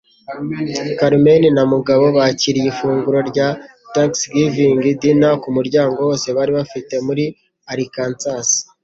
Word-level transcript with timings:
Carmen 0.99 1.43
na 1.55 1.63
Mugabo 1.71 2.05
bakiriye 2.17 2.67
ifunguro 2.73 3.19
rya 3.29 3.47
Thanksgiving 3.93 4.77
Dinner 5.01 5.35
kumuryango 5.43 5.97
wose 6.07 6.27
bari 6.37 6.51
bafite 6.57 6.93
muri 7.07 7.25
Arkansas. 7.73 8.49